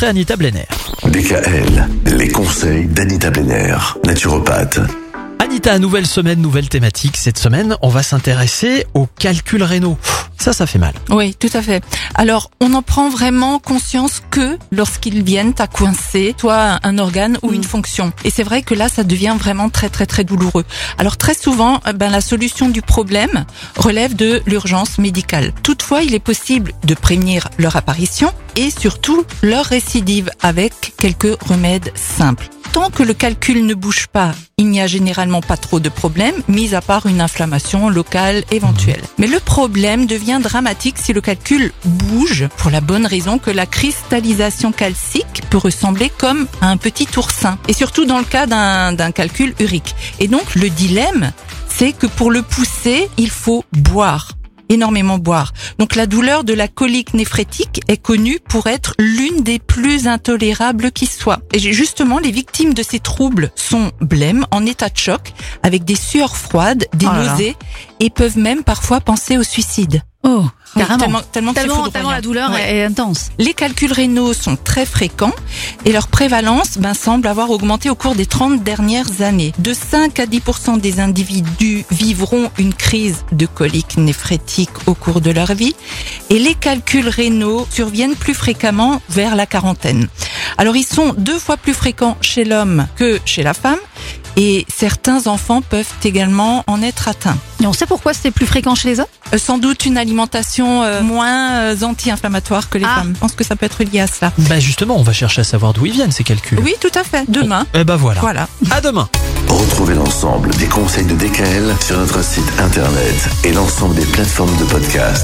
après 0.00 0.08
Anita 0.08 0.34
Blenner. 0.34 0.64
DKL, 1.04 1.86
les 2.06 2.28
conseils 2.28 2.86
d'Anita 2.86 3.30
Benner, 3.30 3.76
naturopathe. 4.06 4.80
Anita, 5.38 5.78
nouvelle 5.78 6.06
semaine, 6.06 6.40
nouvelle 6.40 6.70
thématique. 6.70 7.18
Cette 7.18 7.36
semaine, 7.36 7.76
on 7.82 7.90
va 7.90 8.02
s'intéresser 8.02 8.86
aux 8.94 9.06
calculs 9.18 9.62
rénaux. 9.62 9.98
Ça, 10.40 10.54
ça 10.54 10.66
fait 10.66 10.78
mal. 10.78 10.94
Oui, 11.10 11.34
tout 11.34 11.50
à 11.52 11.60
fait. 11.60 11.84
Alors, 12.14 12.50
on 12.60 12.72
en 12.72 12.80
prend 12.80 13.10
vraiment 13.10 13.58
conscience 13.58 14.22
que 14.30 14.58
lorsqu'ils 14.72 15.22
viennent 15.22 15.52
à 15.58 15.66
coincer 15.66 16.34
soit 16.38 16.80
un 16.82 16.98
organe 16.98 17.36
ou 17.42 17.52
une 17.52 17.62
fonction. 17.62 18.10
Et 18.24 18.30
c'est 18.30 18.42
vrai 18.42 18.62
que 18.62 18.74
là, 18.74 18.88
ça 18.88 19.04
devient 19.04 19.36
vraiment 19.38 19.68
très 19.68 19.90
très 19.90 20.06
très 20.06 20.24
douloureux. 20.24 20.64
Alors 20.96 21.18
très 21.18 21.34
souvent, 21.34 21.80
eh 21.86 21.92
ben 21.92 22.08
la 22.10 22.22
solution 22.22 22.70
du 22.70 22.80
problème 22.80 23.44
relève 23.76 24.16
de 24.16 24.42
l'urgence 24.46 24.98
médicale. 24.98 25.52
Toutefois, 25.62 26.02
il 26.02 26.14
est 26.14 26.18
possible 26.20 26.72
de 26.84 26.94
prévenir 26.94 27.50
leur 27.58 27.76
apparition 27.76 28.32
et 28.56 28.70
surtout 28.70 29.24
leur 29.42 29.66
récidive 29.66 30.30
avec 30.40 30.94
quelques 30.96 31.38
remèdes 31.42 31.92
simples. 31.94 32.48
Tant 32.72 32.90
que 32.90 33.02
le 33.02 33.14
calcul 33.14 33.66
ne 33.66 33.74
bouge 33.74 34.06
pas, 34.06 34.32
il 34.56 34.68
n'y 34.68 34.80
a 34.80 34.86
généralement 34.86 35.40
pas 35.40 35.56
trop 35.56 35.80
de 35.80 35.88
problèmes, 35.88 36.40
mis 36.46 36.74
à 36.74 36.80
part 36.80 37.06
une 37.06 37.20
inflammation 37.20 37.88
locale 37.88 38.44
éventuelle. 38.52 39.02
Mais 39.18 39.26
le 39.26 39.40
problème 39.40 40.06
devient 40.06 40.38
dramatique 40.40 40.96
si 40.98 41.12
le 41.12 41.20
calcul 41.20 41.72
bouge, 41.84 42.46
pour 42.58 42.70
la 42.70 42.80
bonne 42.80 43.06
raison 43.06 43.38
que 43.38 43.50
la 43.50 43.66
cristallisation 43.66 44.70
calcique 44.70 45.42
peut 45.50 45.58
ressembler 45.58 46.12
comme 46.16 46.46
à 46.60 46.68
un 46.68 46.76
petit 46.76 47.08
oursin, 47.16 47.58
et 47.66 47.72
surtout 47.72 48.04
dans 48.04 48.18
le 48.18 48.24
cas 48.24 48.46
d'un 48.46 48.92
d'un 48.92 49.10
calcul 49.10 49.54
urique. 49.58 49.96
Et 50.20 50.28
donc 50.28 50.54
le 50.54 50.70
dilemme, 50.70 51.32
c'est 51.68 51.92
que 51.92 52.06
pour 52.06 52.30
le 52.30 52.42
pousser, 52.42 53.08
il 53.16 53.30
faut 53.30 53.64
boire 53.72 54.28
énormément 54.70 55.18
boire. 55.18 55.52
Donc 55.78 55.96
la 55.96 56.06
douleur 56.06 56.44
de 56.44 56.54
la 56.54 56.68
colique 56.68 57.12
néphrétique 57.12 57.82
est 57.88 57.98
connue 57.98 58.38
pour 58.48 58.66
être 58.66 58.94
l'une 58.98 59.42
des 59.42 59.58
plus 59.58 60.08
intolérables 60.08 60.90
qui 60.92 61.06
soit. 61.06 61.40
Et 61.52 61.58
justement, 61.58 62.18
les 62.18 62.30
victimes 62.30 62.72
de 62.72 62.82
ces 62.82 63.00
troubles 63.00 63.50
sont 63.54 63.90
blêmes, 64.00 64.46
en 64.50 64.64
état 64.64 64.88
de 64.88 64.96
choc, 64.96 65.32
avec 65.62 65.84
des 65.84 65.96
sueurs 65.96 66.36
froides, 66.36 66.86
des 66.94 67.06
Oh 67.06 67.14
nausées, 67.14 67.56
et 67.98 68.10
peuvent 68.10 68.38
même 68.38 68.62
parfois 68.64 69.00
penser 69.00 69.36
au 69.36 69.42
suicide. 69.42 70.02
Oh, 70.22 70.44
carrément. 70.76 70.98
tellement- 70.98 71.52
tellement 71.52 71.88
tellement, 71.88 72.10
la 72.10 72.20
douleur 72.20 72.50
Ouais. 72.52 72.76
est 72.76 72.84
intense. 72.84 73.30
Les 73.38 73.54
calculs 73.54 73.92
rénaux 73.92 74.32
sont 74.32 74.56
très 74.56 74.86
fréquents 74.86 75.32
et 75.84 75.92
leur 75.92 76.08
prévalence 76.08 76.78
ben, 76.78 76.94
semble 76.94 77.26
avoir 77.28 77.50
augmenté 77.50 77.90
au 77.90 77.94
cours 77.94 78.14
des 78.14 78.26
30 78.26 78.62
dernières 78.62 79.20
années. 79.22 79.52
De 79.58 79.74
5 79.74 80.18
à 80.20 80.26
10 80.26 80.78
des 80.80 81.00
individus 81.00 81.84
vivront 81.90 82.50
une 82.58 82.74
crise 82.74 83.24
de 83.32 83.46
colique 83.46 83.96
néphrétique 83.96 84.70
au 84.86 84.94
cours 84.94 85.20
de 85.20 85.30
leur 85.30 85.54
vie 85.54 85.74
et 86.28 86.38
les 86.38 86.54
calculs 86.54 87.08
rénaux 87.08 87.66
surviennent 87.70 88.14
plus 88.16 88.34
fréquemment 88.34 89.00
vers 89.08 89.36
la 89.36 89.46
quarantaine. 89.46 90.08
Alors 90.58 90.76
ils 90.76 90.86
sont 90.86 91.14
deux 91.16 91.38
fois 91.38 91.56
plus 91.56 91.74
fréquents 91.74 92.16
chez 92.20 92.44
l'homme 92.44 92.86
que 92.96 93.18
chez 93.24 93.42
la 93.42 93.54
femme 93.54 93.78
et 94.36 94.66
certains 94.74 95.26
enfants 95.26 95.60
peuvent 95.62 95.86
également 96.04 96.64
en 96.66 96.82
être 96.82 97.08
atteints. 97.08 97.36
Et 97.62 97.66
on 97.66 97.72
sait 97.72 97.86
pourquoi 97.86 98.14
c'était 98.14 98.30
plus 98.30 98.46
fréquent 98.46 98.74
chez 98.74 98.88
les 98.88 99.00
hommes? 99.00 99.06
Euh, 99.34 99.38
Sans 99.38 99.58
doute 99.58 99.84
une 99.84 99.98
alimentation 99.98 100.82
euh, 100.82 101.02
moins 101.02 101.52
euh, 101.52 101.76
anti-inflammatoire 101.82 102.68
que 102.70 102.78
les 102.78 102.84
Ah. 102.86 102.96
femmes. 103.00 103.12
Je 103.14 103.20
pense 103.20 103.32
que 103.32 103.44
ça 103.44 103.54
peut 103.56 103.66
être 103.66 103.82
lié 103.84 104.00
à 104.00 104.06
cela. 104.06 104.32
Bah 104.38 104.58
justement, 104.60 104.96
on 104.96 105.02
va 105.02 105.12
chercher 105.12 105.42
à 105.42 105.44
savoir 105.44 105.72
d'où 105.72 105.86
ils 105.86 105.92
viennent 105.92 106.10
ces 106.12 106.24
calculs. 106.24 106.58
Oui, 106.62 106.74
tout 106.80 106.90
à 106.98 107.04
fait. 107.04 107.24
Demain. 107.28 107.66
Eh 107.74 107.84
bah 107.84 107.96
voilà. 107.96 108.20
Voilà. 108.20 108.48
À 108.70 108.80
demain. 108.80 109.08
Retrouvez 109.48 109.94
l'ensemble 109.94 110.50
des 110.56 110.66
conseils 110.66 111.04
de 111.06 111.14
DKL 111.14 111.74
sur 111.84 111.98
notre 111.98 112.22
site 112.24 112.44
internet 112.60 113.28
et 113.44 113.52
l'ensemble 113.52 113.94
des 113.96 114.06
plateformes 114.06 114.56
de 114.58 114.64
podcast. 114.64 115.18